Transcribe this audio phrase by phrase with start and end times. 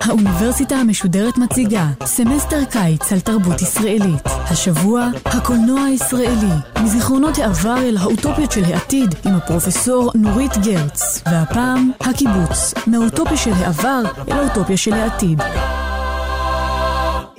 [0.00, 4.22] האוניברסיטה המשודרת מציגה סמסטר קיץ על תרבות ישראלית.
[4.26, 11.22] השבוע, הקולנוע הישראלי, מזיכרונות העבר אל האוטופיות של העתיד עם הפרופסור נורית גרץ.
[11.26, 15.42] והפעם, הקיבוץ, מהאוטופיה של העבר אל האוטופיה של העתיד.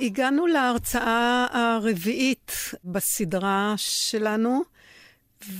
[0.00, 2.52] הגענו להרצאה הרביעית
[2.84, 4.62] בסדרה שלנו,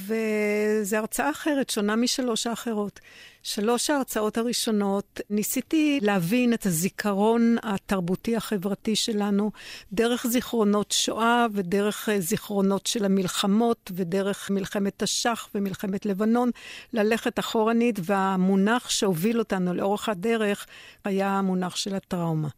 [0.06, 3.01] וזו הרצאה אחרת, שונה משלוש האחרות.
[3.43, 9.51] שלוש ההרצאות הראשונות ניסיתי להבין את הזיכרון התרבותי החברתי שלנו
[9.93, 16.51] דרך זיכרונות שואה ודרך אה, זיכרונות של המלחמות ודרך מלחמת תש"ח ומלחמת לבנון,
[16.93, 20.66] ללכת אחורנית, והמונח שהוביל אותנו לאורך הדרך
[21.05, 22.49] היה המונח של הטראומה.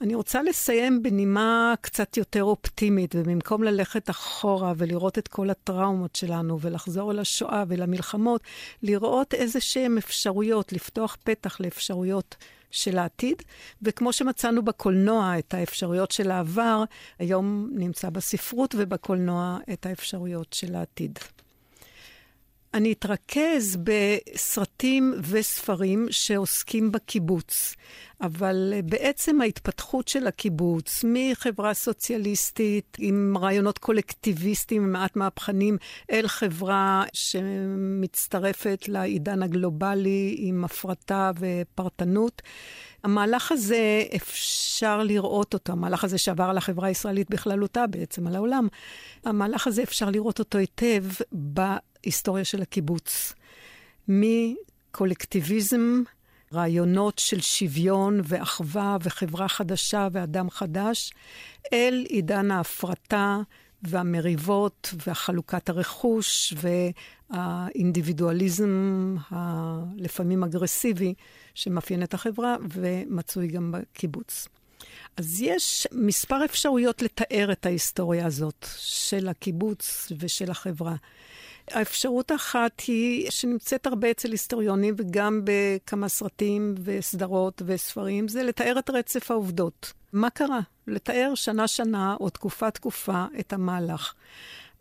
[0.00, 6.60] אני רוצה לסיים בנימה קצת יותר אופטימית, ובמקום ללכת אחורה ולראות את כל הטראומות שלנו
[6.60, 8.40] ולחזור אל השואה ולמלחמות,
[8.82, 10.19] לראות איזה שהם אפשרויות,
[10.72, 12.36] לפתוח פתח לאפשרויות
[12.70, 13.42] של העתיד,
[13.82, 16.84] וכמו שמצאנו בקולנוע את האפשרויות של העבר,
[17.18, 21.18] היום נמצא בספרות ובקולנוע את האפשרויות של העתיד.
[22.74, 27.74] אני אתרכז בסרטים וספרים שעוסקים בקיבוץ,
[28.20, 35.76] אבל בעצם ההתפתחות של הקיבוץ, מחברה סוציאליסטית עם רעיונות קולקטיביסטיים מעט מהפכנים,
[36.10, 42.42] אל חברה שמצטרפת לעידן הגלובלי עם הפרטה ופרטנות.
[43.04, 48.68] המהלך הזה, אפשר לראות אותו, המהלך הזה שעבר על החברה הישראלית בכללותה, בעצם על העולם,
[49.24, 51.04] המהלך הזה אפשר לראות אותו היטב
[52.02, 53.32] בהיסטוריה של הקיבוץ.
[54.08, 56.02] מקולקטיביזם,
[56.54, 61.12] רעיונות של שוויון ואחווה וחברה חדשה ואדם חדש,
[61.72, 63.38] אל עידן ההפרטה
[63.82, 66.54] והמריבות והחלוקת הרכוש
[67.30, 71.14] והאינדיבידואליזם הלפעמים אגרסיבי
[71.54, 74.48] שמאפיין את החברה ומצוי גם בקיבוץ.
[75.16, 80.96] אז יש מספר אפשרויות לתאר את ההיסטוריה הזאת של הקיבוץ ושל החברה.
[81.72, 88.90] האפשרות האחת היא, שנמצאת הרבה אצל היסטוריונים וגם בכמה סרטים וסדרות וספרים, זה לתאר את
[88.90, 89.92] רצף העובדות.
[90.12, 90.60] מה קרה?
[90.86, 94.14] לתאר שנה-שנה או תקופה-תקופה את המהלך.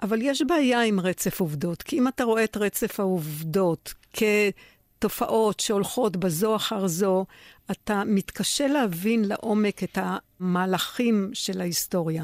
[0.02, 6.18] אבל יש בעיה עם רצף עובדות, כי אם אתה רואה את רצף העובדות כתופעות שהולכות
[6.18, 7.26] בזו אחר זו,
[7.72, 12.24] אתה מתקשה להבין לעומק את המהלכים של ההיסטוריה.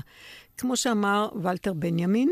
[0.58, 2.30] כמו שאמר ולטר בנימין,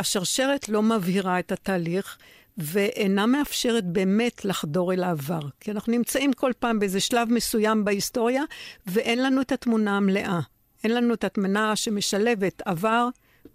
[0.00, 2.18] השרשרת לא מבהירה את התהליך
[2.58, 5.40] ואינה מאפשרת באמת לחדור אל העבר.
[5.60, 8.42] כי אנחנו נמצאים כל פעם באיזה שלב מסוים בהיסטוריה,
[8.86, 10.40] ואין לנו את התמונה המלאה.
[10.84, 13.08] אין לנו את התמונה שמשלבת עבר,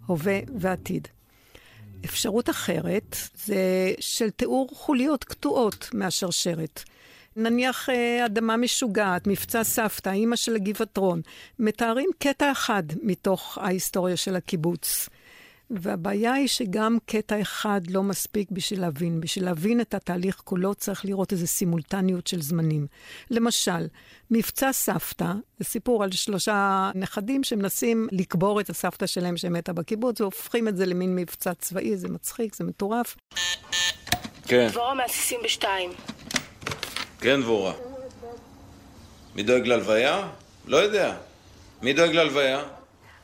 [0.06, 1.08] הווה ועתיד.
[2.06, 6.84] אפשרות אחרת זה של תיאור חוליות קטועות מהשרשרת.
[7.36, 11.22] נניח אה, אדמה משוגעת, מבצע סבתא, אימא של הגבעתרון,
[11.60, 15.10] מתארים קטע אחד מתוך ההיסטוריה של הקיבוץ.
[15.70, 19.22] והבעיה היא שגם קטע אחד לא מספיק בשביל להבין.
[19.22, 22.88] בשביל להבין את התהליך כולו צריך לראות איזו סימולטניות של זמנים.
[23.32, 23.88] למשל,
[24.32, 30.68] מבצע סבתא, זה סיפור על שלושה נכדים שמנסים לקבור את הסבתא שלהם שמתה בקיבוץ, והופכים
[30.68, 33.16] את זה למין מבצע צבאי, זה מצחיק, זה מטורף.
[34.48, 34.68] כן.
[34.72, 35.92] דבורה מהסיסים בשתיים.
[37.20, 37.74] כן, דבורה.
[39.36, 40.28] מי דואג ללוויה?
[40.66, 41.16] לא יודע.
[41.82, 42.64] מי דואג ללוויה?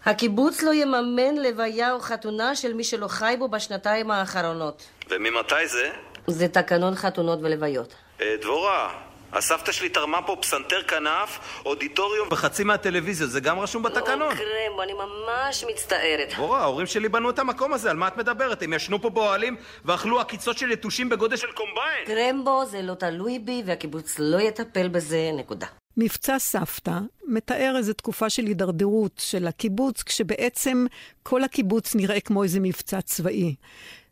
[0.05, 4.83] הקיבוץ לא יממן לוויה או חתונה של מי שלא חי בו בשנתיים האחרונות.
[5.09, 5.89] וממתי זה?
[6.27, 7.93] זה תקנון חתונות ולוויות.
[8.21, 8.93] אה, דבורה,
[9.33, 14.21] הסבתא שלי תרמה פה פסנתר כנף, אודיטוריום וחצי מהטלוויזיה, זה גם רשום בתקנון.
[14.21, 16.33] או קרמבו, אני ממש מצטערת.
[16.33, 18.63] דבורה, ההורים שלי בנו את המקום הזה, על מה את מדברת?
[18.63, 22.05] הם ישנו פה באוהלים ואכלו עקיצות של יתושים בגודל של קומביין.
[22.05, 25.67] קרמבו זה לא תלוי בי והקיבוץ לא יטפל בזה, נקודה.
[25.97, 30.85] מבצע סבתא מתאר איזו תקופה של הידרדרות של הקיבוץ, כשבעצם
[31.23, 33.55] כל הקיבוץ נראה כמו איזה מבצע צבאי.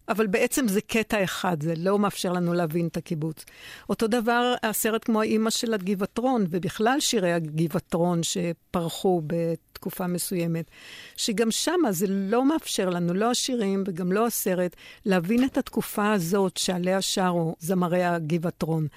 [0.10, 3.46] אבל בעצם זה קטע אחד, זה לא מאפשר לנו להבין את הקיבוץ.
[3.90, 10.66] אותו דבר הסרט כמו האימא של הגבעתרון, ובכלל שירי הגבעתרון שפרחו בתקופה מסוימת,
[11.16, 14.76] שגם שמה זה לא מאפשר לנו, לא השירים וגם לא הסרט,
[15.06, 18.88] להבין את התקופה הזאת שעליה שרו זמרי הגבעתרון.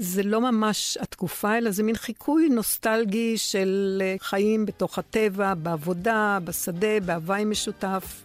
[0.00, 6.38] זה לא ממש התקופה, אלא זה מין חיקוי נוסטלגי של אה, חיים בתוך הטבע, בעבודה,
[6.44, 8.22] בשדה, בהוואי משותף.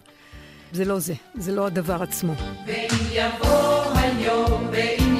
[0.72, 2.32] זה לא זה, זה לא הדבר עצמו.
[2.66, 5.13] ואם יבוא היום, ואם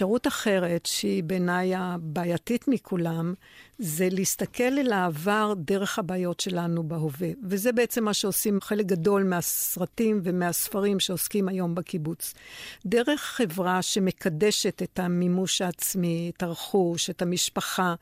[0.00, 3.34] אפשרות אחרת, שהיא בעיניי הבעייתית מכולם,
[3.78, 7.28] זה להסתכל אל העבר דרך הבעיות שלנו בהווה.
[7.48, 12.34] וזה בעצם מה שעושים חלק גדול מהסרטים ומהספרים שעוסקים היום בקיבוץ.
[12.86, 17.94] דרך חברה שמקדשת את המימוש העצמי, את הרכוש, את המשפחה.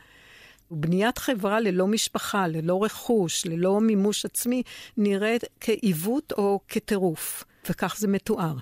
[0.70, 4.62] בניית חברה ללא משפחה, ללא רכוש, ללא מימוש עצמי,
[4.96, 8.54] נראית כעיוות או כטירוף, וכך זה מתואר.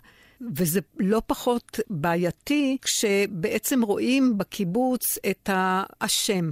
[0.57, 6.51] וזה לא פחות בעייתי כשבעצם רואים בקיבוץ את האשם.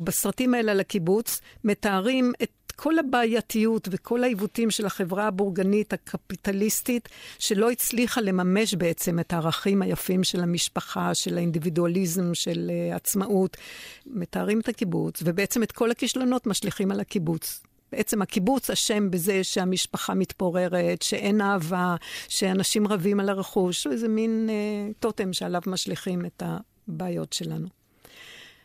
[0.00, 7.70] בסרטים האלה על הקיבוץ מתארים את כל הבעייתיות וכל העיוותים של החברה הבורגנית הקפיטליסטית, שלא
[7.70, 13.56] הצליחה לממש בעצם את הערכים היפים של המשפחה, של האינדיבידואליזם, של uh, עצמאות.
[14.06, 17.62] מתארים את הקיבוץ, ובעצם את כל הכישלונות משליכים על הקיבוץ.
[17.92, 21.96] בעצם הקיבוץ אשם בזה שהמשפחה מתפוררת, שאין אהבה,
[22.28, 26.42] שאנשים רבים על הרכוש, איזה מין uh, טוטם שעליו משליכים את
[26.88, 27.68] הבעיות שלנו.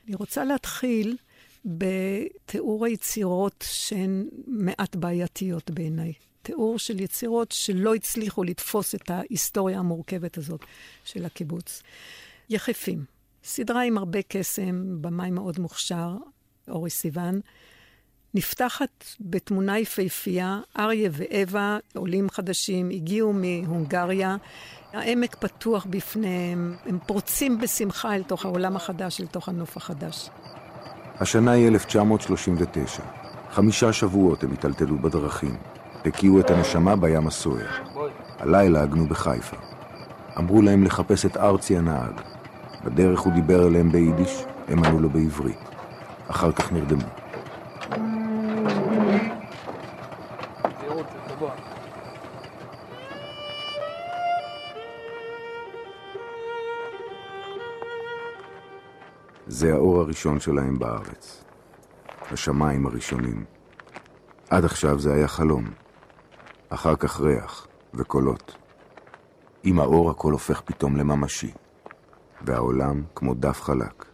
[0.07, 1.17] אני רוצה להתחיל
[1.65, 6.13] בתיאור היצירות שהן מעט בעייתיות בעיניי.
[6.41, 10.61] תיאור של יצירות שלא הצליחו לתפוס את ההיסטוריה המורכבת הזאת
[11.03, 11.81] של הקיבוץ.
[12.49, 13.05] יחפים,
[13.43, 16.17] סדרה עם הרבה קסם, במאי מאוד מוכשר,
[16.67, 17.39] אורי סיוון.
[18.35, 24.35] נפתחת בתמונה יפהפייה, אריה ואווה, עולים חדשים, הגיעו מהונגריה,
[24.93, 30.29] העמק פתוח בפניהם, הם פורצים בשמחה אל תוך העולם החדש, אל תוך הנוף החדש.
[31.19, 33.03] השנה היא 1939.
[33.51, 35.55] חמישה שבועות הם היטלטלו בדרכים.
[36.05, 37.67] הקיאו את הנשמה בים הסוער.
[38.39, 39.57] הלילה עגנו בחיפה.
[40.37, 42.21] אמרו להם לחפש את ארצי הנהג.
[42.83, 45.59] בדרך הוא דיבר אליהם ביידיש, הם ענו לו בעברית.
[46.27, 47.24] אחר כך נרדמו.
[59.55, 61.43] זה האור הראשון שלהם בארץ.
[62.31, 63.45] השמיים הראשונים.
[64.49, 65.73] עד עכשיו זה היה חלום.
[66.69, 68.55] אחר כך ריח וקולות.
[69.63, 71.51] עם האור הכל הופך פתאום לממשי.
[72.41, 74.05] והעולם כמו דף חלק.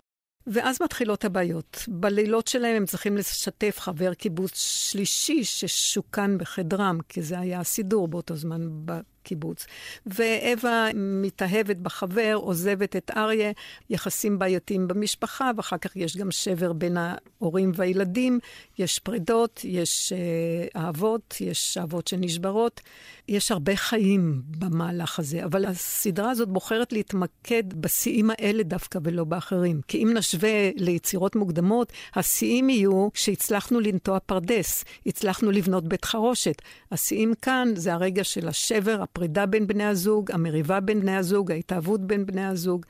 [0.48, 1.86] ואז מתחילות הבעיות.
[1.88, 8.36] בלילות שלהם הם צריכים לשתף חבר קיבוץ שלישי ששוכן בחדרם, כי זה היה הסידור באותו
[8.36, 8.86] זמן
[9.22, 9.66] בקיבוץ.
[10.06, 13.52] ואווה מתאהבת בחבר, עוזבת את אריה,
[13.90, 18.40] יחסים בעייתיים במשפחה, ואחר כך יש גם שבר בין ההורים והילדים,
[18.80, 22.82] יש פרידות, יש אה, אהבות, יש אהבות שנשברות.
[23.31, 29.81] יש הרבה חיים במהלך הזה, אבל הסדרה הזאת בוחרת להתמקד בשיאים האלה דווקא ולא באחרים.
[29.88, 36.62] כי אם נשווה ליצירות מוקדמות, השיאים יהיו שהצלחנו לנטוע פרדס, הצלחנו לבנות בית חרושת.
[36.92, 42.01] השיאים כאן זה הרגע של השבר, הפרידה בין בני הזוג, המריבה בין בני הזוג, ההתאהבות
[42.01, 42.86] בין בני הזוג.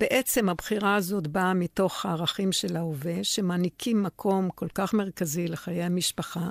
[0.00, 6.48] בעצם הבחירה הזאת באה מתוך הערכים של ההווה, שמעניקים מקום כל כך מרכזי לחיי המשפחה,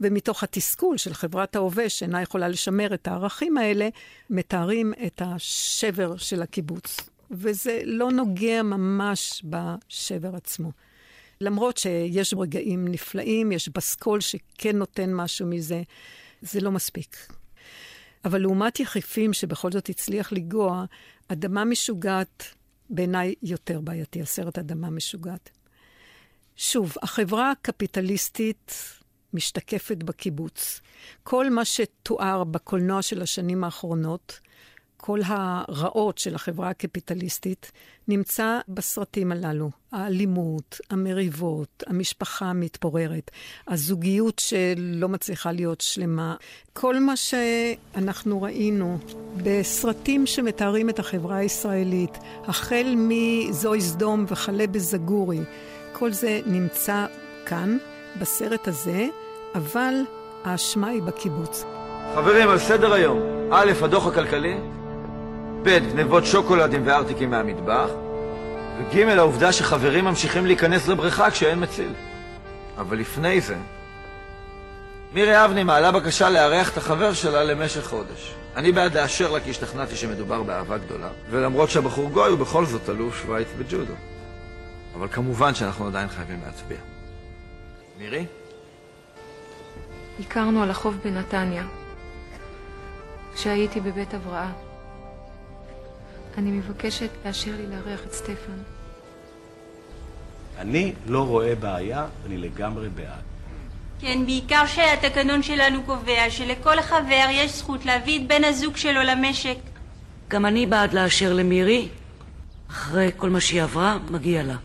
[0.00, 3.88] ומתוך התסכול של חברת ההווה, שאינה יכולה לשמר את הערכים האלה,
[4.30, 6.96] מתארים את השבר של הקיבוץ.
[7.30, 10.72] וזה לא נוגע ממש בשבר עצמו.
[11.40, 15.82] למרות שיש רגעים נפלאים, יש בסקול שכן נותן משהו מזה,
[16.42, 17.16] זה לא מספיק.
[18.24, 20.84] אבל לעומת יחפים שבכל זאת הצליח לגוע,
[21.28, 22.44] אדמה משוגעת
[22.90, 25.50] בעיניי יותר בעייתי, הסרט אדמה משוגעת.
[26.56, 28.95] שוב, החברה הקפיטליסטית
[29.34, 30.80] משתקפת בקיבוץ.
[31.22, 34.40] כל מה שתואר בקולנוע של השנים האחרונות,
[34.96, 37.72] כל הרעות של החברה הקפיטליסטית,
[38.08, 39.70] נמצא בסרטים הללו.
[39.92, 43.30] האלימות, המריבות, המשפחה המתפוררת,
[43.68, 46.36] הזוגיות שלא מצליחה להיות שלמה.
[46.72, 48.98] כל מה שאנחנו ראינו
[49.36, 55.40] בסרטים שמתארים את החברה הישראלית, החל מזוהי סדום וכלה בזגורי,
[55.92, 57.06] כל זה נמצא
[57.46, 57.78] כאן,
[58.18, 59.06] בסרט הזה,
[59.54, 59.94] אבל
[60.44, 61.64] האשמה היא בקיבוץ.
[62.14, 63.20] חברים, על סדר היום,
[63.52, 64.56] א', הדוח הכלכלי,
[65.62, 67.88] ב', גנבות שוקולדים וארטיקים מהמטבח,
[68.78, 71.92] וג', העובדה שחברים ממשיכים להיכנס לבריכה כשאין מציל.
[72.78, 73.56] אבל לפני זה,
[75.12, 78.34] מירי אבני מעלה בקשה לארח את החבר שלה למשך חודש.
[78.56, 82.90] אני בעד לאשר לה כי השתכנעתי שמדובר באהבה גדולה, ולמרות שהבחור גוי הוא בכל זאת
[82.90, 83.94] אלוף שווייץ בג'ודו.
[84.94, 86.95] אבל כמובן שאנחנו עדיין חייבים להצביע.
[87.98, 88.26] מירי?
[90.20, 91.66] הכרנו על החוף בנתניה,
[93.34, 94.52] כשהייתי בבית הבראה.
[96.38, 98.62] אני מבקשת לאשר לי לארח את סטפן.
[100.58, 103.22] אני לא רואה בעיה, אני לגמרי בעד.
[104.00, 109.56] כן, בעיקר שהתקנון שלנו קובע שלכל חבר יש זכות להביא את בן הזוג שלו למשק.
[110.28, 111.88] גם אני בעד לאשר למירי,
[112.70, 114.56] אחרי כל מה שהיא עברה, מגיע לה.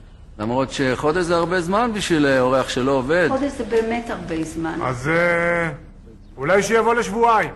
[0.41, 3.27] למרות שחודש זה הרבה זמן בשביל אה, אורח שלא עובד.
[3.29, 4.79] חודש זה באמת הרבה זמן.
[4.83, 5.71] אז אה,
[6.37, 7.49] אולי שיבוא לשבועיים.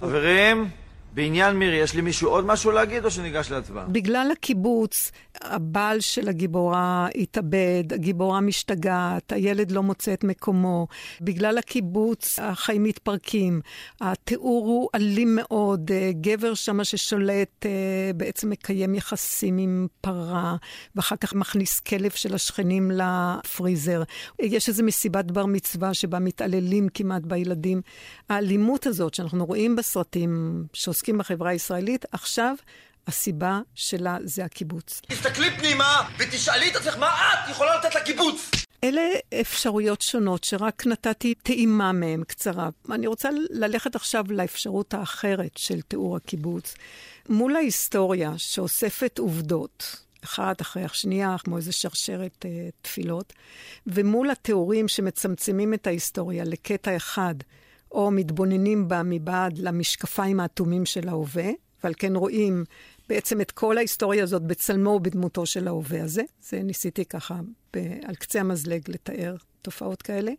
[0.00, 0.68] חברים,
[1.14, 3.86] בעניין מירי, יש לי מישהו עוד משהו להגיד או שניגש להצבעה?
[3.86, 10.86] בגלל הקיבוץ, הבעל של הגיבורה התאבד, הגיבורה משתגעת, הילד לא מוצא את מקומו.
[11.20, 13.60] בגלל הקיבוץ החיים מתפרקים.
[14.00, 15.90] התיאור הוא אלים מאוד.
[15.90, 17.70] אה, גבר שמה ששולט אה,
[18.16, 20.56] בעצם מקיים יחסים עם פרה,
[20.96, 24.02] ואחר כך מכניס כלב של השכנים לפריזר.
[24.38, 27.80] יש איזו מסיבת בר מצווה שבה מתעללים כמעט בילדים.
[28.28, 32.54] האלימות הזאת שאנחנו רואים בסרטים שעוסקים בחברה הישראלית, עכשיו
[33.06, 35.00] הסיבה שלה זה הקיבוץ.
[35.08, 38.50] תסתכלי פנימה ותשאלי את עצמך מה את יכולה לתת לקיבוץ.
[38.84, 39.02] אלה
[39.40, 42.68] אפשרויות שונות שרק נתתי טעימה מהן קצרה.
[42.90, 46.74] אני רוצה ללכת עכשיו לאפשרות האחרת של תיאור הקיבוץ.
[47.28, 53.32] מול ההיסטוריה שאוספת עובדות, אחת אחרי השנייה, כמו איזו שרשרת אה, תפילות,
[53.86, 57.34] ומול התיאורים שמצמצמים את ההיסטוריה לקטע אחד,
[57.92, 61.50] או מתבוננים בה מבעד למשקפיים האטומים של ההווה,
[61.84, 62.64] ועל כן רואים
[63.08, 66.22] בעצם את כל ההיסטוריה הזאת בצלמו ובדמותו של ההווה הזה.
[66.40, 67.40] זה ניסיתי ככה
[67.76, 70.32] ב- על קצה המזלג לתאר תופעות כאלה.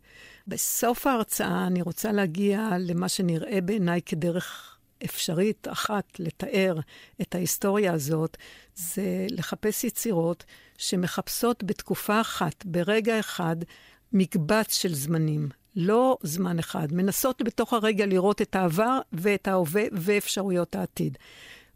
[0.46, 6.78] בסוף ההרצאה אני רוצה להגיע למה שנראה בעיניי כדרך אפשרית אחת לתאר
[7.22, 8.36] את ההיסטוריה הזאת,
[8.74, 10.44] זה לחפש יצירות
[10.78, 13.56] שמחפשות בתקופה אחת, ברגע אחד,
[14.12, 15.48] מקבץ של זמנים.
[15.76, 21.18] לא זמן אחד, מנסות בתוך הרגע לראות את העבר ואת ההווה ואפשרויות העתיד.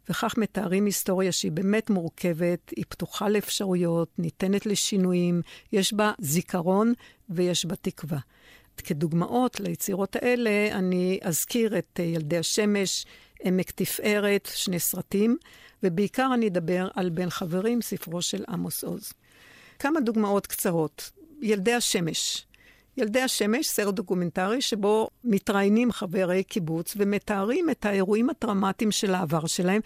[0.09, 5.41] וכך מתארים היסטוריה שהיא באמת מורכבת, היא פתוחה לאפשרויות, ניתנת לשינויים,
[5.71, 6.93] יש בה זיכרון
[7.29, 8.19] ויש בה תקווה.
[8.77, 13.05] כדוגמאות ליצירות האלה, אני אזכיר את אה, ילדי השמש,
[13.43, 15.37] עמק תפארת, שני סרטים,
[15.83, 19.13] ובעיקר אני אדבר על בין חברים, ספרו של עמוס עוז.
[19.79, 21.11] כמה דוגמאות קצרות.
[21.41, 22.45] ילדי השמש.
[22.99, 29.81] ילדי השמש, סרט דוקומנטרי שבו מתראיינים חברי קיבוץ ומתארים את האירועים הטראומטיים של העבר שלהם.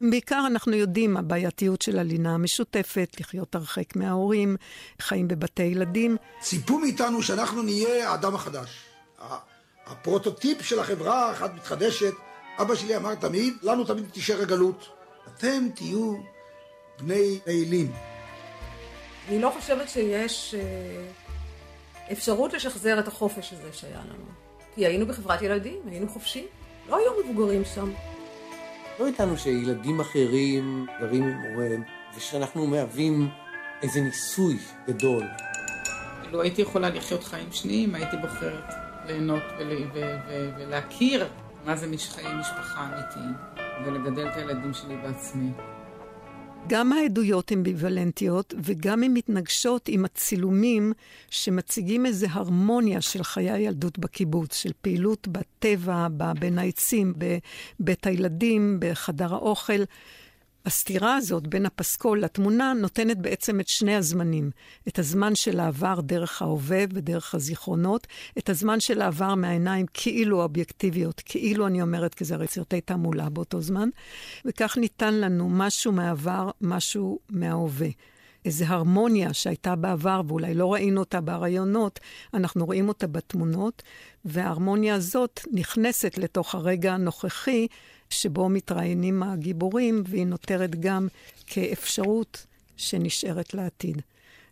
[0.00, 4.56] בעיקר אנחנו יודעים הבעייתיות של הלינה המשותפת, לחיות הרחק מההורים,
[5.00, 6.16] חיים בבתי ילדים.
[6.40, 8.70] ציפו מאיתנו שאנחנו נהיה האדם החדש.
[9.22, 9.36] ה-
[9.86, 12.12] הפרוטוטיפ של החברה האחת מתחדשת.
[12.60, 14.88] אבא שלי אמר תמיד, לנו תמיד תישאר הגלות.
[15.36, 16.14] אתם תהיו
[16.98, 17.92] בני אלים.
[19.28, 21.25] אני לא חושבת שיש אה,
[22.12, 24.24] אפשרות לשחזר את החופש הזה שהיה לנו.
[24.74, 26.46] כי היינו בחברת ילדים, היינו חופשיים.
[26.88, 27.90] לא היו מבוגרים שם.
[29.00, 31.82] לא ידענו שילדים אחרים גרים עם הוריהם,
[32.16, 33.28] ושאנחנו מהווים
[33.82, 34.58] איזה ניסוי
[34.88, 35.24] גדול.
[36.26, 38.74] אילו הייתי יכולה לחיות חיים שניים, הייתי בוחרת
[39.06, 39.42] ליהנות
[40.58, 41.28] ולהכיר
[41.64, 43.32] מה זה חיי משפחה אמיתיים,
[43.84, 45.50] ולגדל את הילדים שלי בעצמי.
[46.68, 50.92] גם העדויות אמביוולנטיות וגם הן מתנגשות עם הצילומים
[51.30, 56.06] שמציגים איזו הרמוניה של חיי הילדות בקיבוץ, של פעילות בטבע,
[56.38, 57.14] בין העצים,
[57.80, 59.82] בבית הילדים, בחדר האוכל.
[60.66, 64.50] הסתירה הזאת בין הפסקול לתמונה נותנת בעצם את שני הזמנים.
[64.88, 68.06] את הזמן של העבר דרך ההווה ודרך הזיכרונות,
[68.38, 73.28] את הזמן של העבר מהעיניים כאילו אובייקטיביות, כאילו אני אומרת, כי זה הרי סרטי תעמולה
[73.28, 73.88] באותו זמן,
[74.44, 77.88] וכך ניתן לנו משהו מהעבר, משהו מההווה.
[78.44, 82.00] איזו הרמוניה שהייתה בעבר, ואולי לא ראינו אותה ברעיונות,
[82.34, 83.82] אנחנו רואים אותה בתמונות,
[84.26, 87.66] וההרמוניה הזאת נכנסת לתוך הרגע הנוכחי,
[88.10, 91.08] שבו מתראיינים הגיבורים, והיא נותרת גם
[91.46, 94.02] כאפשרות שנשארת לעתיד.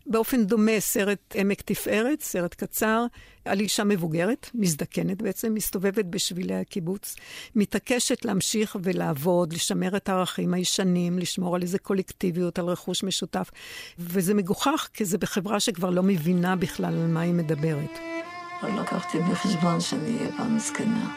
[0.07, 3.05] באופן דומה, סרט עמק תפארת, סרט קצר,
[3.45, 7.15] על אישה מבוגרת, מזדקנת בעצם, מסתובבת בשבילי הקיבוץ,
[7.55, 13.51] מתעקשת להמשיך ולעבוד, לשמר את הערכים הישנים, לשמור על איזה קולקטיביות, על רכוש משותף.
[13.99, 18.14] וזה מגוחך, כי זה בחברה שכבר לא מבינה בכלל על מה היא מדברת.
[18.63, 21.15] לא לקחתי בחשבון שאני אהיה פעם זקנה.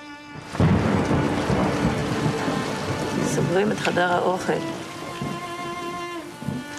[3.25, 4.53] סוגרים את חדר האוכל.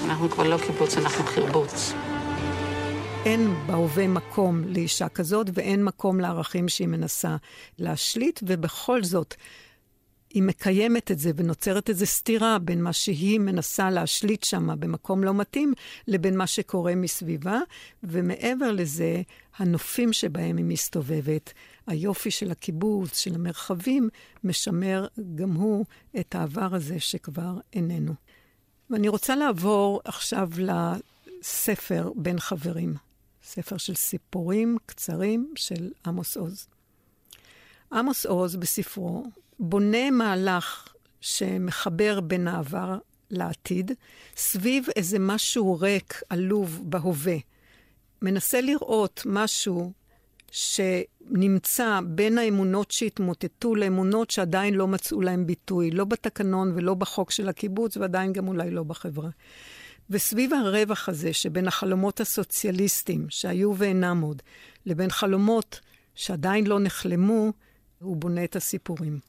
[0.06, 1.94] אנחנו כבר לא קיבוץ, אנחנו חרבוץ.
[3.26, 7.36] אין בהווה מקום לאישה כזאת, ואין מקום לערכים שהיא מנסה
[7.80, 9.36] להשליט, ובכל זאת,
[10.34, 15.34] היא מקיימת את זה ונוצרת איזו סתירה בין מה שהיא מנסה להשליט שם במקום לא
[15.34, 15.74] מתאים,
[16.08, 17.60] לבין מה שקורה מסביבה,
[18.04, 19.22] ומעבר לזה,
[19.58, 21.54] הנופים שבהם היא מסתובבת,
[21.88, 24.10] היופי של הקיבוץ, של המרחבים,
[24.44, 25.86] משמר גם הוא
[26.20, 28.14] את העבר הזה שכבר איננו.
[28.90, 32.96] ואני רוצה לעבור עכשיו לספר בין חברים,
[33.44, 36.68] ספר של סיפורים קצרים של עמוס עוז.
[37.92, 39.26] עמוס עוז בספרו
[39.60, 42.98] בונה מהלך שמחבר בין העבר
[43.30, 43.92] לעתיד,
[44.36, 47.38] סביב איזה משהו ריק, עלוב, בהווה.
[48.22, 49.92] מנסה לראות משהו
[50.52, 57.50] שנמצא בין האמונות שהתמוטטו לאמונות שעדיין לא מצאו להם ביטוי, לא בתקנון ולא בחוק של
[57.50, 59.30] הקיבוץ, ועדיין גם אולי לא בחברה.
[60.10, 64.42] וסביב הרווח הזה שבין החלומות הסוציאליסטיים, שהיו ואינם עוד,
[64.86, 65.80] לבין חלומות
[66.16, 67.52] שעדיין לא נחלמו,
[68.00, 69.20] הוא בונה את הסיפורים.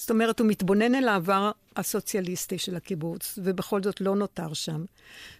[0.00, 4.84] זאת אומרת, הוא מתבונן אל העבר הסוציאליסטי של הקיבוץ, ובכל זאת לא נותר שם.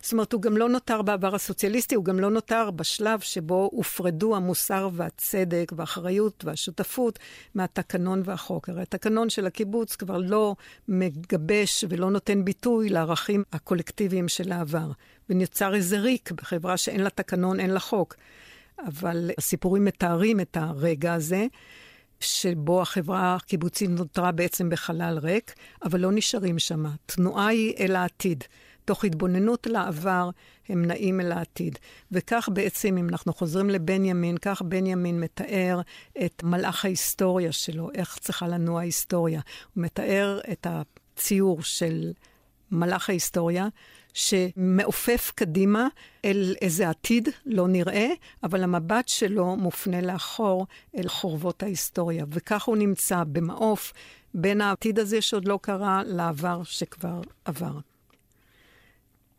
[0.02, 4.36] זאת אומרת, הוא גם לא נותר בעבר הסוציאליסטי, הוא גם לא נותר בשלב שבו הופרדו
[4.36, 7.18] המוסר והצדק והאחריות והשותפות
[7.54, 8.68] מהתקנון והחוק.
[8.68, 10.54] הרי התקנון של הקיבוץ כבר לא
[10.88, 14.90] מגבש ולא נותן ביטוי לערכים הקולקטיביים של העבר.
[15.28, 18.14] ונוצר איזה ריק בחברה שאין לה תקנון, אין לה חוק.
[18.86, 21.46] אבל הסיפורים מתארים את הרגע הזה.
[22.20, 26.84] שבו החברה הקיבוצית נותרה בעצם בחלל ריק, אבל לא נשארים שם.
[27.06, 28.44] תנועה היא אל העתיד.
[28.84, 30.30] תוך התבוננות לעבר,
[30.68, 31.78] הם נעים אל העתיד.
[32.12, 35.80] וכך בעצם, אם אנחנו חוזרים לבנימין, כך בנימין מתאר
[36.24, 39.40] את מלאך ההיסטוריה שלו, איך צריכה לנוע ההיסטוריה.
[39.74, 42.12] הוא מתאר את הציור של
[42.70, 43.68] מלאך ההיסטוריה,
[44.14, 45.88] שמעופף קדימה
[46.24, 48.08] אל איזה עתיד לא נראה,
[48.42, 52.24] אבל המבט שלו מופנה לאחור אל חורבות ההיסטוריה.
[52.30, 53.92] וכך הוא נמצא במעוף
[54.34, 57.72] בין העתיד הזה שעוד לא קרה לעבר שכבר עבר.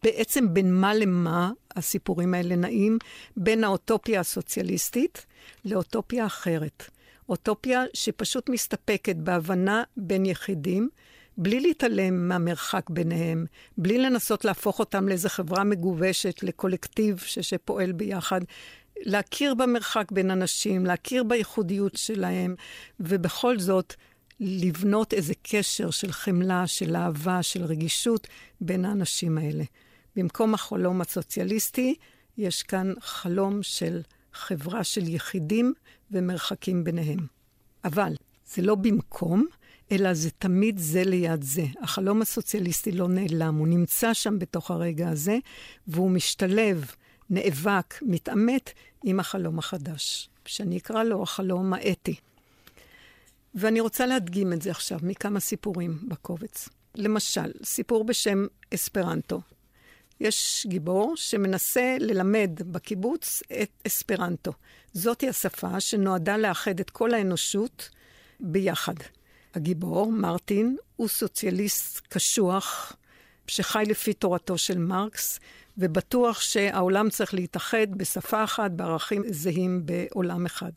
[0.03, 2.97] בעצם בין מה למה הסיפורים האלה נעים?
[3.37, 5.25] בין האוטופיה הסוציאליסטית
[5.65, 6.83] לאוטופיה אחרת.
[7.29, 10.89] אוטופיה שפשוט מסתפקת בהבנה בין יחידים,
[11.37, 13.45] בלי להתעלם מהמרחק ביניהם,
[13.77, 18.41] בלי לנסות להפוך אותם לאיזו חברה מגובשת, לקולקטיב ש- שפועל ביחד.
[18.99, 22.55] להכיר במרחק בין אנשים, להכיר בייחודיות שלהם,
[22.99, 23.93] ובכל זאת
[24.39, 28.27] לבנות איזה קשר של חמלה, של אהבה, של רגישות
[28.61, 29.63] בין האנשים האלה.
[30.15, 31.95] במקום החלום הסוציאליסטי,
[32.37, 34.01] יש כאן חלום של
[34.33, 35.73] חברה של יחידים
[36.11, 37.19] ומרחקים ביניהם.
[37.83, 38.13] אבל
[38.45, 39.47] זה לא במקום,
[39.91, 41.65] אלא זה תמיד זה ליד זה.
[41.81, 45.37] החלום הסוציאליסטי לא נעלם, הוא נמצא שם בתוך הרגע הזה,
[45.87, 46.91] והוא משתלב,
[47.29, 48.71] נאבק, מתעמת
[49.03, 52.15] עם החלום החדש, שאני אקרא לו החלום האתי.
[53.55, 56.69] ואני רוצה להדגים את זה עכשיו מכמה סיפורים בקובץ.
[56.95, 59.41] למשל, סיפור בשם אספרנטו.
[60.19, 64.51] יש גיבור שמנסה ללמד בקיבוץ את אספרנטו.
[64.93, 67.89] זאתי השפה שנועדה לאחד את כל האנושות
[68.39, 68.95] ביחד.
[69.53, 72.95] הגיבור, מרטין, הוא סוציאליסט קשוח,
[73.47, 75.39] שחי לפי תורתו של מרקס,
[75.77, 80.71] ובטוח שהעולם צריך להתאחד בשפה אחת, בערכים זהים בעולם אחד.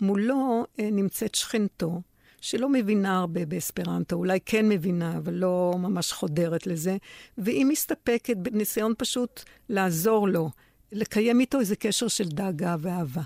[0.00, 2.00] מולו אה, נמצאת שכנתו,
[2.40, 6.96] שלא מבינה הרבה באספרנטו, אולי כן מבינה, אבל לא ממש חודרת לזה,
[7.38, 10.50] והיא מסתפקת בניסיון פשוט לעזור לו,
[10.92, 13.22] לקיים איתו איזה קשר של דאגה ואהבה.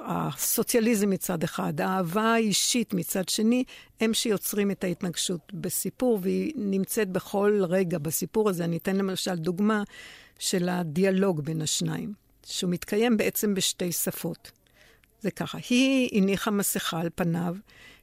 [0.00, 3.64] הסוציאליזם מצד אחד, האהבה האישית מצד שני,
[4.00, 8.64] הם שיוצרים את ההתנגשות בסיפור, והיא נמצאת בכל רגע בסיפור הזה.
[8.64, 9.82] אני אתן למשל דוגמה
[10.38, 12.12] של הדיאלוג בין השניים,
[12.46, 14.50] שהוא מתקיים בעצם בשתי שפות.
[15.20, 17.56] זה ככה, היא הניחה מסכה על פניו,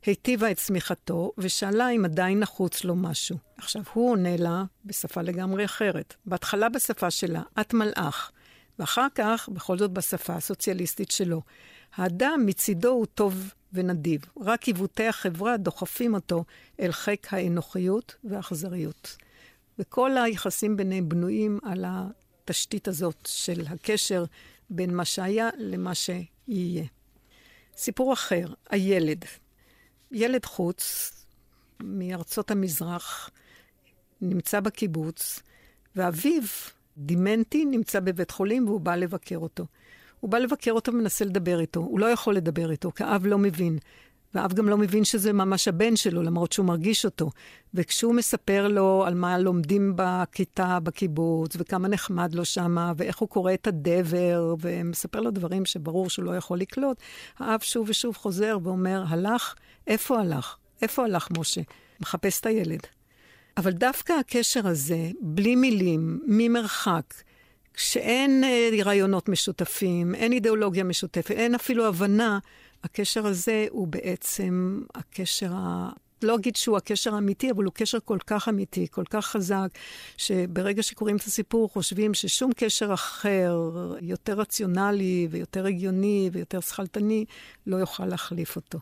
[0.05, 3.37] היטיבה את צמיחתו, ושאלה אם עדיין נחוץ לו משהו.
[3.57, 6.15] עכשיו, הוא עונה לה בשפה לגמרי אחרת.
[6.25, 8.31] בהתחלה בשפה שלה, את מלאך.
[8.79, 11.41] ואחר כך, בכל זאת בשפה הסוציאליסטית שלו.
[11.95, 16.43] האדם מצידו הוא טוב ונדיב, רק עיוותי החברה דוחפים אותו
[16.79, 19.17] אל חיק האנוכיות והאכזריות.
[19.79, 24.25] וכל היחסים ביניהם בנויים על התשתית הזאת של הקשר
[24.69, 26.85] בין מה שהיה למה שיהיה.
[27.77, 29.25] סיפור אחר, הילד.
[30.11, 31.11] ילד חוץ
[31.79, 33.29] מארצות המזרח
[34.21, 35.39] נמצא בקיבוץ,
[35.95, 36.43] ואביו
[36.97, 39.65] דימנטי נמצא בבית חולים והוא בא לבקר אותו.
[40.19, 41.79] הוא בא לבקר אותו ומנסה לדבר איתו.
[41.79, 43.77] הוא לא יכול לדבר איתו, כי האב לא מבין.
[44.33, 47.29] והאב גם לא מבין שזה ממש הבן שלו, למרות שהוא מרגיש אותו.
[47.73, 53.53] וכשהוא מספר לו על מה לומדים בכיתה, בקיבוץ, וכמה נחמד לו שמה, ואיך הוא קורא
[53.53, 56.97] את הדבר, ומספר לו דברים שברור שהוא לא יכול לקלוט,
[57.37, 59.55] האב שוב ושוב חוזר ואומר, הלך?
[59.87, 60.57] איפה הלך?
[60.81, 61.61] איפה הלך משה?
[61.99, 62.87] מחפש את הילד.
[63.57, 67.13] אבל דווקא הקשר הזה, בלי מילים, ממרחק,
[67.73, 72.39] כשאין אה, רעיונות משותפים, אין אידיאולוגיה משותפת, אין אפילו הבנה,
[72.83, 75.89] הקשר הזה הוא בעצם הקשר ה...
[76.23, 79.67] לא אגיד שהוא הקשר האמיתי, אבל הוא קשר כל כך אמיתי, כל כך חזק,
[80.17, 83.59] שברגע שקוראים את הסיפור חושבים ששום קשר אחר,
[84.01, 87.25] יותר רציונלי ויותר הגיוני ויותר שכלתני,
[87.67, 88.79] לא יוכל להחליף אותו.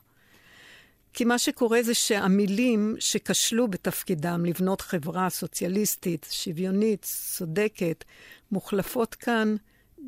[1.14, 7.02] כי מה שקורה זה שהמילים שכשלו בתפקידם לבנות חברה סוציאליסטית, שוויונית,
[7.38, 8.04] צודקת,
[8.52, 9.56] מוחלפות כאן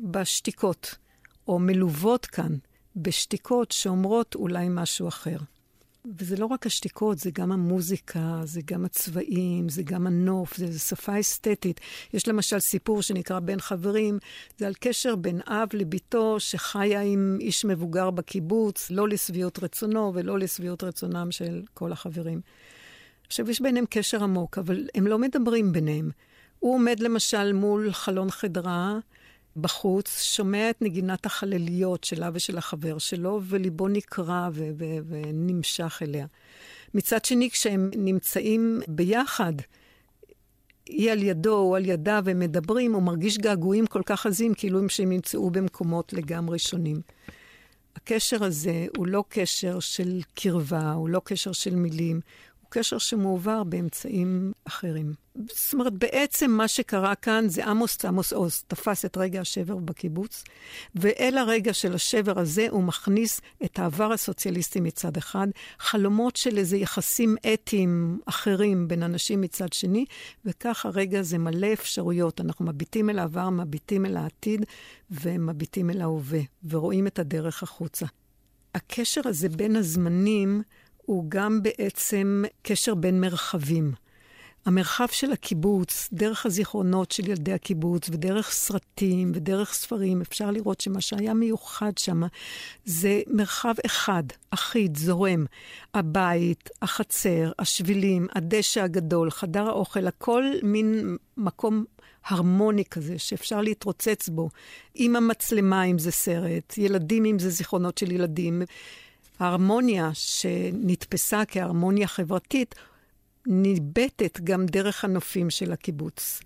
[0.02, 0.94] בשתיקות,
[1.48, 2.56] או מלוות כאן
[2.96, 5.36] בשתיקות שאומרות אולי משהו אחר.
[6.18, 10.78] וזה לא רק השתיקות, זה גם המוזיקה, זה גם הצבעים, זה גם הנוף, זה, זה
[10.78, 11.80] שפה אסתטית.
[12.14, 14.18] יש למשל סיפור שנקרא בין חברים,
[14.58, 20.38] זה על קשר בין אב לביתו שחיה עם איש מבוגר בקיבוץ, לא לשביעות רצונו ולא
[20.38, 22.40] לשביעות רצונם של כל החברים.
[23.26, 26.10] עכשיו, יש ביניהם קשר עמוק, אבל הם לא מדברים ביניהם.
[26.58, 28.98] הוא עומד למשל מול חלון חדרה,
[29.56, 36.26] בחוץ, שומע את נגינת החלליות שלה ושל החבר שלו, וליבו נקרע ו- ו- ונמשך אליה.
[36.94, 39.52] מצד שני, כשהם נמצאים ביחד,
[40.86, 44.78] היא על ידו או על ידה והם מדברים, הוא מרגיש געגועים כל כך עזים, כאילו
[44.78, 47.00] הם שהם נמצאו במקומות לגמרי שונים.
[47.96, 52.20] הקשר הזה הוא לא קשר של קרבה, הוא לא קשר של מילים,
[52.53, 55.12] הוא קשר שמועבר באמצעים אחרים.
[55.34, 60.44] זאת אומרת, בעצם מה שקרה כאן זה עמוס עמוס עוז תפס את רגע השבר בקיבוץ,
[60.94, 65.46] ואל הרגע של השבר הזה הוא מכניס את העבר הסוציאליסטי מצד אחד,
[65.78, 70.04] חלומות של איזה יחסים אתיים אחרים בין אנשים מצד שני,
[70.44, 72.40] וכך הרגע הזה מלא אפשרויות.
[72.40, 74.64] אנחנו מביטים אל העבר, מביטים אל העתיד,
[75.10, 78.06] ומביטים אל ההווה, ורואים את הדרך החוצה.
[78.74, 80.62] הקשר הזה בין הזמנים
[81.06, 83.92] הוא גם בעצם קשר בין מרחבים.
[84.66, 91.00] המרחב של הקיבוץ, דרך הזיכרונות של ילדי הקיבוץ, ודרך סרטים ודרך ספרים, אפשר לראות שמה
[91.00, 92.22] שהיה מיוחד שם
[92.84, 95.44] זה מרחב אחד, אחיד, זורם.
[95.94, 101.84] הבית, החצר, השבילים, הדשא הגדול, חדר האוכל, הכל מין מקום
[102.24, 104.48] הרמוני כזה, שאפשר להתרוצץ בו,
[104.94, 108.62] עם המצלמה אם זה סרט, ילדים אם זה זיכרונות של ילדים.
[109.40, 112.74] ההרמוניה שנתפסה כהרמוניה חברתית,
[113.46, 116.40] ניבטת גם דרך הנופים של הקיבוץ.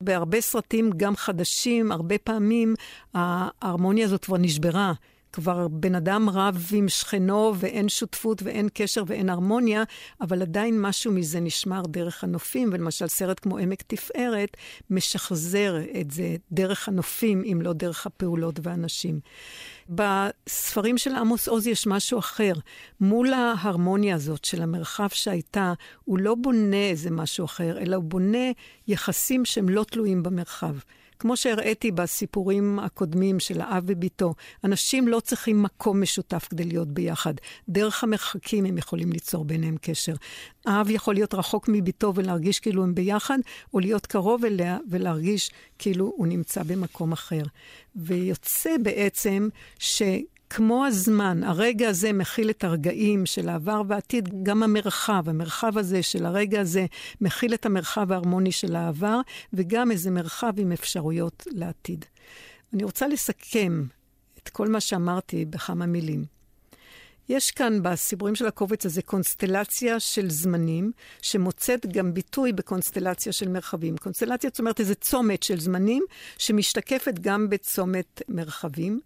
[0.00, 2.74] בהרבה סרטים, גם חדשים, הרבה פעמים
[3.14, 4.92] ההרמוניה הזאת כבר נשברה.
[5.34, 9.82] כבר בן אדם רב עם שכנו ואין שותפות ואין קשר ואין הרמוניה,
[10.20, 14.56] אבל עדיין משהו מזה נשמר דרך הנופים, ולמשל סרט כמו עמק תפארת
[14.90, 19.20] משחזר את זה דרך הנופים, אם לא דרך הפעולות והאנשים.
[19.88, 22.52] בספרים של עמוס עוז יש משהו אחר.
[23.00, 25.72] מול ההרמוניה הזאת של המרחב שהייתה,
[26.04, 28.50] הוא לא בונה איזה משהו אחר, אלא הוא בונה
[28.88, 30.74] יחסים שהם לא תלויים במרחב.
[31.18, 37.34] כמו שהראיתי בסיפורים הקודמים של האב וביתו, אנשים לא צריכים מקום משותף כדי להיות ביחד.
[37.68, 40.14] דרך המרחקים הם יכולים ליצור ביניהם קשר.
[40.66, 43.38] האב יכול להיות רחוק מביתו ולהרגיש כאילו הם ביחד,
[43.74, 47.42] או להיות קרוב אליה ולהרגיש כאילו הוא נמצא במקום אחר.
[47.96, 49.48] ויוצא בעצם
[49.78, 50.02] ש...
[50.56, 56.26] כמו הזמן, הרגע הזה מכיל את הרגעים של העבר והעתיד, גם המרחב, המרחב הזה של
[56.26, 56.86] הרגע הזה
[57.20, 59.20] מכיל את המרחב ההרמוני של העבר,
[59.52, 62.04] וגם איזה מרחב עם אפשרויות לעתיד.
[62.74, 63.84] אני רוצה לסכם
[64.42, 66.24] את כל מה שאמרתי בכמה מילים.
[67.28, 73.96] יש כאן בסיפורים של הקובץ הזה קונסטלציה של זמנים, שמוצאת גם ביטוי בקונסטלציה של מרחבים.
[73.96, 76.04] קונסטלציה זאת אומרת איזה צומת של זמנים,
[76.38, 79.00] שמשתקפת גם בצומת מרחבים.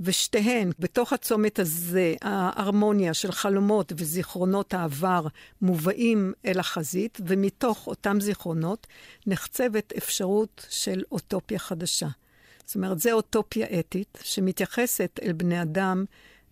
[0.00, 5.26] ושתיהן, בתוך הצומת הזה, ההרמוניה של חלומות וזיכרונות העבר
[5.62, 8.86] מובאים אל החזית, ומתוך אותם זיכרונות
[9.26, 12.08] נחצבת אפשרות של אוטופיה חדשה.
[12.66, 16.04] זאת אומרת, זו אוטופיה אתית שמתייחסת אל בני אדם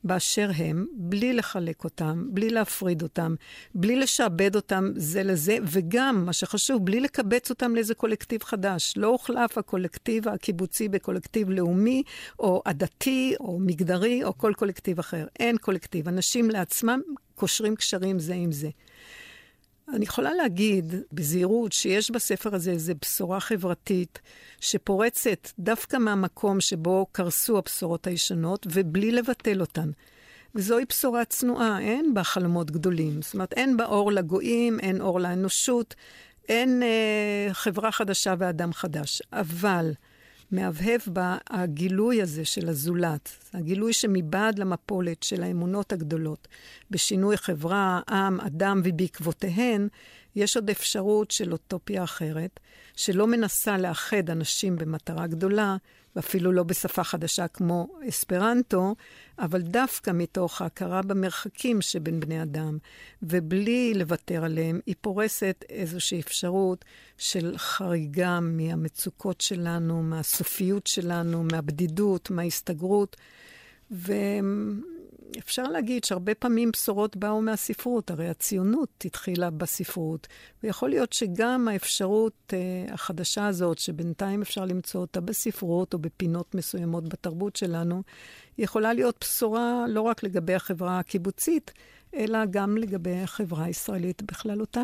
[0.05, 3.35] באשר הם, בלי לחלק אותם, בלי להפריד אותם,
[3.75, 8.95] בלי לשעבד אותם זה לזה, וגם, מה שחשוב, בלי לקבץ אותם לאיזה קולקטיב חדש.
[8.97, 12.03] לא הוחלף הקולקטיב הקיבוצי בקולקטיב לאומי,
[12.39, 15.27] או עדתי, או מגדרי, או כל קולקטיב אחר.
[15.39, 16.09] אין קולקטיב.
[16.09, 17.01] אנשים לעצמם
[17.35, 18.69] קושרים קשרים זה עם זה.
[19.95, 24.21] אני יכולה להגיד בזהירות שיש בספר הזה איזו בשורה חברתית
[24.61, 29.91] שפורצת דווקא מהמקום שבו קרסו הבשורות הישנות, ובלי לבטל אותן.
[30.55, 33.23] וזוהי בשורה צנועה, אין בה חלומות גדולים.
[33.23, 35.95] זאת אומרת, אין בה אור לגויים, אין אור לאנושות,
[36.49, 39.23] אין אה, חברה חדשה ואדם חדש.
[39.33, 39.93] אבל
[40.51, 46.49] מהבהב בה הגילוי הזה של הזולת, הגילוי שמבעד למפולת של האמונות הגדולות,
[46.91, 49.89] בשינוי חברה, עם, אדם ובעקבותיהן,
[50.37, 52.61] יש עוד אפשרות של אוטופיה אחרת,
[52.97, 55.77] שלא מנסה לאחד אנשים במטרה גדולה,
[56.17, 58.95] ואפילו לא בשפה חדשה כמו אספרנטו,
[59.39, 62.79] אבל דווקא מתוך ההכרה במרחקים שבין בני אדם,
[63.23, 66.85] ובלי לוותר עליהם, היא פורסת איזושהי אפשרות
[67.19, 73.17] של חריגה מהמצוקות שלנו, מהסופיות שלנו, מהבדידות, מההסתגרות.
[73.91, 74.13] ו...
[75.39, 80.27] אפשר להגיד שהרבה פעמים בשורות באו מהספרות, הרי הציונות התחילה בספרות,
[80.63, 87.09] ויכול להיות שגם האפשרות אה, החדשה הזאת, שבינתיים אפשר למצוא אותה בספרות או בפינות מסוימות
[87.09, 88.03] בתרבות שלנו,
[88.59, 91.73] יכולה להיות בשורה לא רק לגבי החברה הקיבוצית,
[92.15, 94.83] אלא גם לגבי החברה הישראלית בכללותה.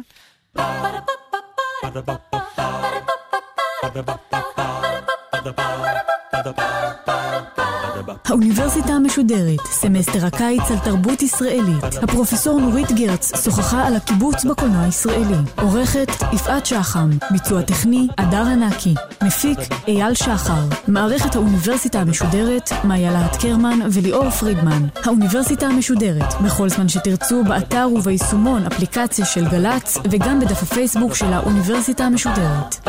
[8.24, 11.84] האוניברסיטה המשודרת, סמסטר הקיץ על תרבות ישראלית.
[12.02, 15.36] הפרופסור נורית גרץ שוחחה על הקיבוץ בקולנוע הישראלי.
[15.62, 20.64] עורכת יפעת שחם, ביצוע טכני הדר ענקי, מפיק אייל שחר.
[20.88, 24.86] מערכת האוניברסיטה המשודרת, מאיה להט קרמן וליאור פרידמן.
[25.04, 32.04] האוניברסיטה המשודרת, בכל זמן שתרצו, באתר וביישומון אפליקציה של גל"צ, וגם בדף הפייסבוק של האוניברסיטה
[32.04, 32.88] המשודרת.